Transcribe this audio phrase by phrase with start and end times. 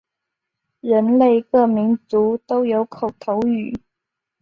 [0.79, 3.79] 人类各民族都有口头语。